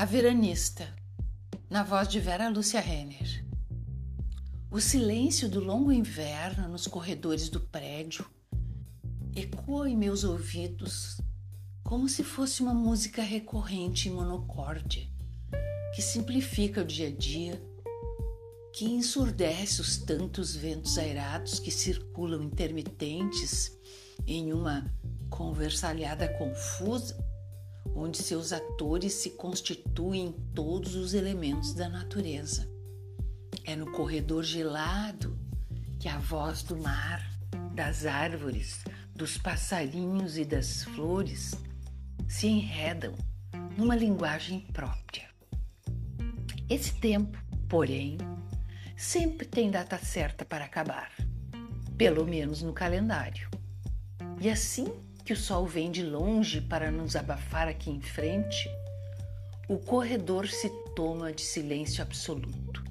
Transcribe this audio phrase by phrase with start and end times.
[0.00, 0.88] A Veranista,
[1.68, 3.44] na voz de Vera Lúcia Renner.
[4.70, 8.24] O silêncio do longo inverno nos corredores do prédio
[9.36, 11.20] ecoa em meus ouvidos
[11.84, 15.12] como se fosse uma música recorrente em monocorde
[15.94, 17.62] que simplifica o dia a dia,
[18.72, 23.78] que ensurdece os tantos ventos airados que circulam intermitentes
[24.26, 24.90] em uma
[25.28, 27.22] conversalhada confusa
[27.94, 32.68] onde seus atores se constituem todos os elementos da natureza.
[33.64, 35.38] É no corredor gelado
[35.98, 37.28] que a voz do mar,
[37.74, 38.82] das árvores,
[39.14, 41.54] dos passarinhos e das flores
[42.28, 43.14] se enredam
[43.76, 45.28] numa linguagem própria.
[46.68, 47.38] Esse tempo,
[47.68, 48.16] porém,
[48.96, 51.10] sempre tem data certa para acabar,
[51.98, 53.50] pelo menos no calendário.
[54.40, 54.86] E assim
[55.30, 58.68] que o sol vem de longe para nos abafar aqui em frente,
[59.68, 62.82] o corredor se toma de silêncio absoluto,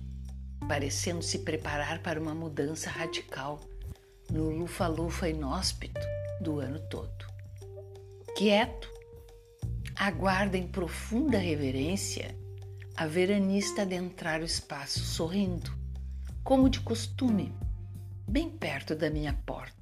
[0.65, 3.59] parecendo se preparar para uma mudança radical
[4.31, 5.99] no lufa-lufa inóspito
[6.39, 7.27] do ano todo.
[8.37, 8.89] Quieto,
[9.93, 12.33] aguarda em profunda reverência
[12.95, 15.73] a veranista adentrar o espaço sorrindo,
[16.41, 17.53] como de costume,
[18.25, 19.79] bem perto da minha porta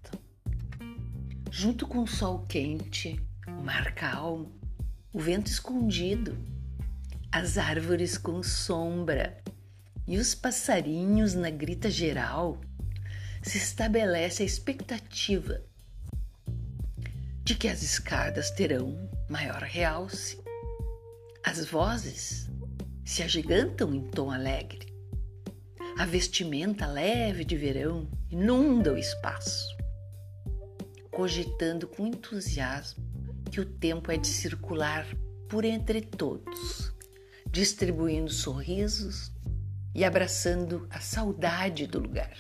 [1.52, 4.52] junto com o sol quente, o mar calmo,
[5.14, 6.38] o vento escondido,
[7.32, 9.42] as árvores com sombra
[10.08, 12.60] e os passarinhos na grita geral,
[13.42, 15.62] se estabelece a expectativa
[17.44, 20.42] de que as escadas terão maior realce.
[21.44, 22.50] As vozes
[23.06, 24.94] se agigantam em tom alegre.
[25.98, 29.77] A vestimenta leve de verão inunda o espaço
[31.18, 33.04] cogitando com entusiasmo
[33.52, 35.04] que o tempo é de circular
[35.50, 36.94] por entre todos,
[37.50, 39.32] distribuindo sorrisos
[39.96, 42.38] e abraçando a saudade do lugar.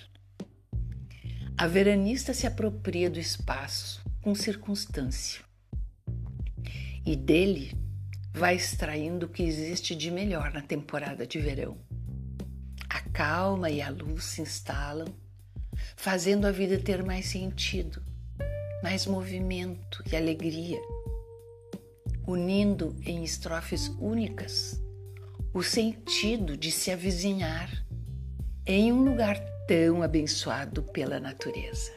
[1.57, 5.41] A veranista se apropria do espaço com circunstância
[7.03, 7.75] e dele
[8.31, 11.79] vai extraindo o que existe de melhor na temporada de verão.
[12.87, 15.07] A calma e a luz se instalam,
[15.95, 18.05] fazendo a vida ter mais sentido
[18.83, 20.81] mais movimento e alegria,
[22.25, 24.81] unindo em estrofes únicas
[25.53, 27.69] o sentido de se avizinhar
[28.65, 31.91] em um lugar tão abençoado pela natureza.